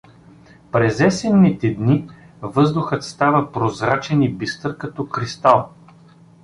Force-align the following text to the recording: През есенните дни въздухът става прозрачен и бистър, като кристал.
През 0.71 0.99
есенните 0.99 1.69
дни 1.73 2.09
въздухът 2.41 3.03
става 3.03 3.51
прозрачен 3.51 4.21
и 4.21 4.33
бистър, 4.33 4.77
като 4.77 5.07
кристал. 5.09 5.69